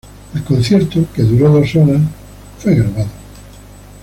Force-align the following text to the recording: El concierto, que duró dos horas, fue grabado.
El 0.33 0.43
concierto, 0.43 1.05
que 1.15 1.21
duró 1.21 1.51
dos 1.51 1.75
horas, 1.75 2.01
fue 2.57 2.73
grabado. 2.73 3.05